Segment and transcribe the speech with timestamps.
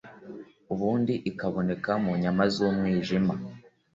[0.73, 3.33] ubundi ikaboneka mu nyama z’umwijima